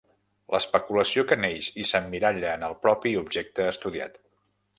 [0.53, 4.19] L'especulació que neix i s'emmiralla en el propi objecte estudiat.